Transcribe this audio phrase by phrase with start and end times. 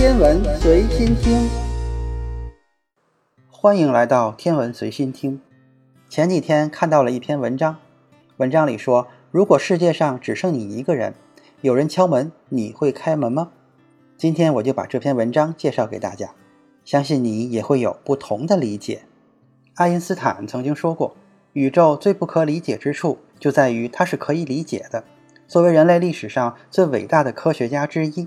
[0.00, 1.46] 天文随心听，
[3.50, 5.38] 欢迎来到天文随心听。
[6.08, 7.76] 前几天看到了一篇文章，
[8.38, 11.12] 文章里说，如果世界上只剩你一个人，
[11.60, 13.50] 有人敲门，你会开门吗？
[14.16, 16.30] 今天我就把这篇文章介绍给大家，
[16.82, 19.02] 相信你也会有不同的理解。
[19.74, 21.14] 爱因斯坦曾经说过，
[21.52, 25.04] 宇宙最不可理解之处就在于它是可以理解的。
[25.46, 28.26] 作为人类历史上最伟大的科学家之一，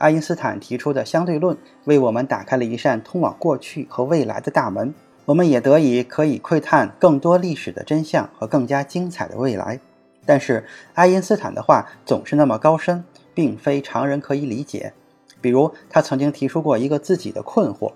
[0.00, 4.94] 爱因斯坦提出的相对论为我们打开了一扇通往过去和未来的大门，
[5.26, 9.78] 我们也得以可以窥探更多历史的真相和更加精彩的未来。
[10.24, 14.94] 但是，爱因斯坦的话总是那么高深，并非常人可以理解。
[15.42, 17.92] 比如，他曾经提出过一个自己的困惑：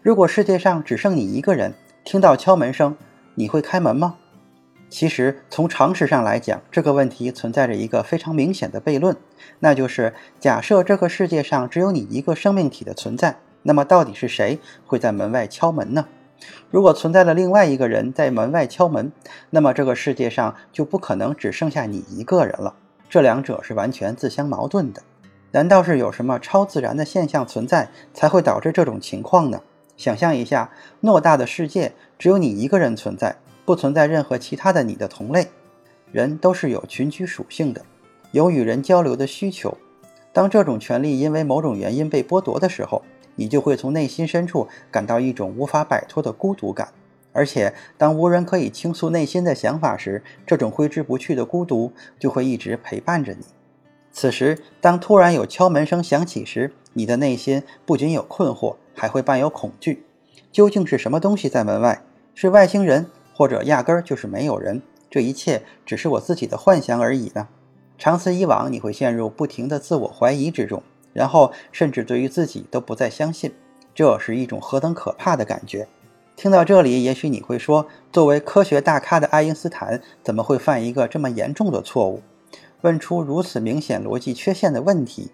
[0.00, 2.96] 如果世界上只剩你一个人，听到敲门声，
[3.34, 4.16] 你会开门吗？
[4.92, 9.16] 其实，从常识上来讲，这个问题存在着一个非常明显的悖论，
[9.60, 16.04] 那就是假设这个世界上只有你一个生命体的存在，那么到底是谁会在门外敲门呢？
[16.70, 19.10] 如果存在了另外一个人在门外敲门，
[19.48, 22.74] 那么这个世界上就不可能只剩下你一个人了。
[23.08, 25.02] 这两者是完全自相矛盾的。
[25.52, 29.62] 难道是有什么超自然的现象存在，才会导致这种情况呢？
[29.96, 33.36] 想象一下，偌大的世界只有你一个人存在。
[33.64, 35.48] 不存在任何其他的你的同类，
[36.10, 37.82] 人都是有群居属性的，
[38.32, 39.76] 有与人交流的需求。
[40.32, 43.02] 当这种权利因为某种原因被剥夺的时候，
[43.36, 46.88] 你就会从内心深处感到一种无法摆脱的孤独感。
[47.34, 53.44] 而且，当无人可以倾诉内心的想法时，这种挥之不去的孤独就会一直陪伴着你。
[54.12, 60.04] 此时，当突然有敲门声响起时，你的内心不仅有困惑，还会伴有恐惧。
[60.50, 62.02] 究竟是什么东西在门外？
[62.34, 63.06] 是外星人？
[63.34, 67.48] 或者压根儿就是没有人，这一切只是我自己的幻想而已呢？
[67.98, 70.82] 长此以往，你会陷入不停的自我怀疑之中，
[71.12, 73.52] 然后甚至对于自己都不再相信。
[73.94, 75.86] 这是一种何等可怕的感觉！
[76.34, 82.22] 听到这里，也许你会说，作为科学大咖的爱因斯坦怎么会犯一个这么严重的错误，
[82.80, 85.30] 问出如此明显逻辑缺陷的问题？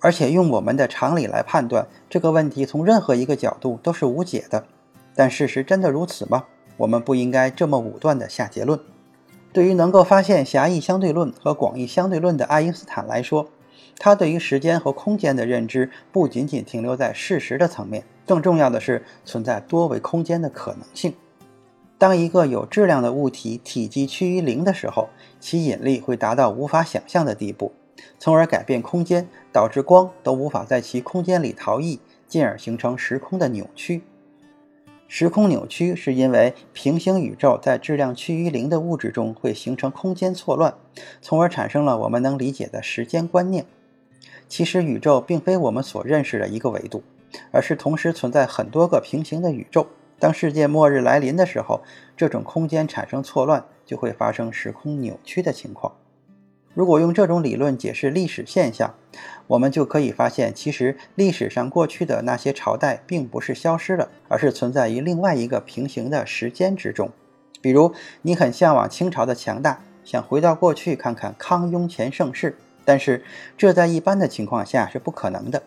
[0.00, 4.66] 而且用我们的常理来判断这个问题，从任何一个角度都是无解的。
[5.16, 6.44] 但事实真的如此吗？
[6.76, 8.78] 我们不应该这么武断地下结论。
[9.52, 13.48] 对于能够发现狭义相对论和广义相对论的爱因斯坦来说，
[13.98, 21.14] 他对于时间和空间的认知不仅仅停留在事实的层面，更重要的是存在多维空间的可能性。
[21.96, 25.08] 当一个有质量的物体体积趋于零的时候，
[25.38, 27.72] 其引力会达到无法想象的地步，
[28.18, 34.02] 从而改变空间，导致光都无法在其空间里逃逸，进而形成时空的扭曲。
[35.06, 40.74] 时空扭曲是因为平行宇宙在质量趋于零的物质中会形成空间错乱，
[41.20, 43.66] 从而产生了我们能理解的时间观念。
[44.48, 47.02] 其实，宇宙并非我们所认识的一个维度，
[47.52, 49.86] 而是同时存在很多个平行的宇宙。
[50.18, 51.82] 当世界末日来临的时候，
[52.16, 55.92] 这种空间产生错乱，就会发生时空扭曲的情况。
[56.74, 58.94] 如果用这种理论解释历史现象，
[59.46, 67.10] 我们就可以发现，其实历史上过去的那些朝代并不是消失了，而是存在于另外一个平行的时间之中。
[67.60, 73.24] 比如，你很向往清朝的强大，想回到过去看看康雍乾盛世，但是
[73.56, 75.62] 这在一般的情况下是不可能的，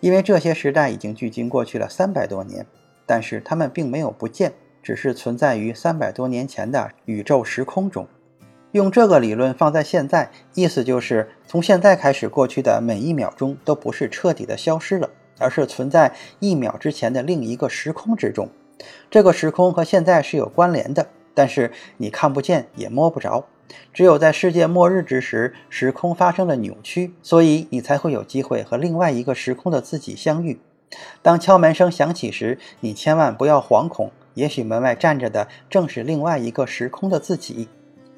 [0.00, 2.66] 因为这些时代已经距今过去了三百多年。
[3.06, 4.52] 但是它们并没有不见，
[4.82, 8.06] 只是存在于三百多年前的宇宙时空中。
[8.72, 15.08] 用这个理论放在现在，意思就是从现在开始，过去的每一秒钟都不是彻底的消失了，
[15.38, 18.50] 而是存在一秒之前的另一个时空之中。
[19.10, 23.46] 这个时空和现在是有关联的，但是你看不见也摸不着。
[23.92, 30.60] 只有在世界末日之时，时空发生了扭曲，所以你才会有机会和另外一个时空的自己相遇。
[31.22, 37.68] 当敲门声响起时，你千万不要惶恐，也许门外站着的正是另外一个时空的自己。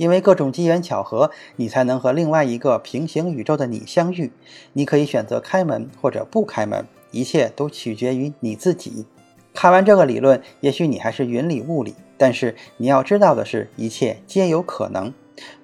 [0.00, 4.32] 因为各种机缘巧合，你才能和另外一个平行宇宙的你相遇。
[4.72, 9.04] 你可以选择开门或者不开门，一切都取决于你自己。
[9.52, 15.12] 看完这个理论，也许你还是云里雾里，但是你要知道的是，一切皆有可能。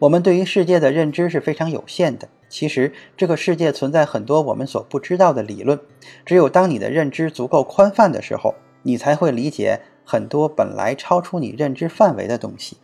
[0.01, 2.29] 我们对于世界的认知是非常有限的。
[2.51, 5.81] 其实，这个世界存在很多我们所不知道的理论。
[6.27, 12.77] 只有当你的认知足够宽泛的时候，你才会理解很多本来超出你认知范围的东西。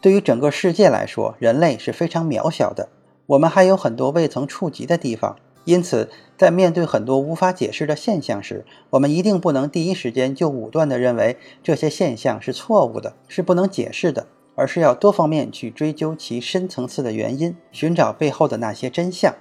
[0.00, 2.88] 对于整个世界来说，人类是非常渺小的。
[3.26, 6.08] 我们还有很多未曾触及的地方，因此，
[6.38, 19.34] 在面对很多无法解释的现象时，我们一定不能第一时间就武断地认为这些现象是错误的，是不能解释的，而是要多方面去追究其深层次的原因，寻找背后的那些真相。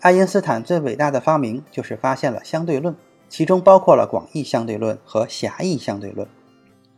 [0.00, 2.96] 爱因斯坦最伟大的发明就是发现了相对论。
[3.26, 6.28] 其中包括了广义相对论和狭义相对论。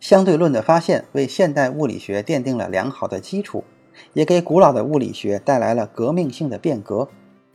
[0.06, 3.64] 相对论的发现为现代物理学奠定了良好的基础，
[4.12, 7.08] 也给古老的物理学带来了革命性的变革。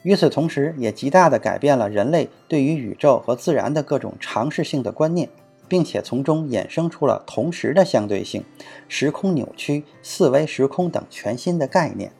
[0.04, 5.30] 与此同时，也极大地改变了人类对于宇宙和自然的各种常识性的观念，
[5.70, 8.44] 并且从中衍生出了同时的相对性、
[8.90, 12.12] 时空扭曲、四维时空等全新的概念。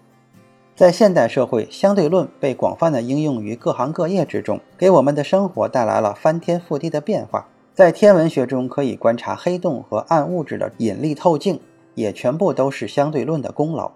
[0.78, 7.50] 在现代社会，相对论被广泛的应用于各行各业之中，给我们的生活带来了翻天覆地的变化。
[7.74, 11.62] 在天文学中，可以观察黑洞和暗物质的引力透镜，
[11.96, 13.94] 也全部都是相对论的功劳。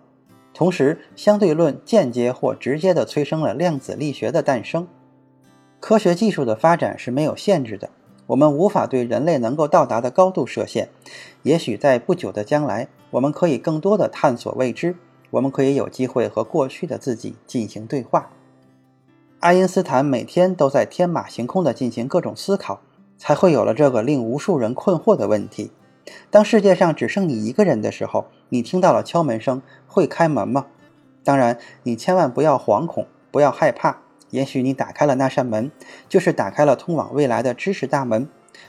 [0.54, 4.88] 同时，相对论间接或直接地催生了量子力学的诞生。
[5.82, 7.90] 科学技术的发展是没有限制的，
[8.28, 10.88] 我们无法对人类能够到达的高度设限。
[11.44, 14.96] 也许在不久的将来，我们可以更多地探索未知，
[15.32, 18.32] 我们可以有机会和过去的自己进行对话。
[19.42, 22.80] 爱因斯坦每天都在天马行空地进行各种思考。
[23.18, 25.72] 才会有了这个令无数人困惑的问题：
[26.30, 30.68] 当世界上只剩你一个人的时候，你听到了敲门声，会开门吗？
[31.24, 34.02] 当然，你千万不要惶恐，不要害怕。
[34.32, 35.72] 也许你打开了那扇门，
[36.10, 38.28] 就是打开了通往未来的知识大门。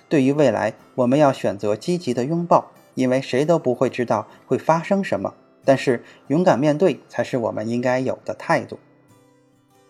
[0.08, 5.34] 对于未来，我们要选择积极的拥抱，因为谁都不会知道会发生什么。
[5.64, 8.78] 但是，勇敢面对才是我们应该有的态度。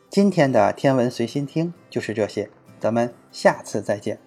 [0.08, 2.48] 今天的天文随心听就是这些，
[2.80, 4.18] 咱们下次再见。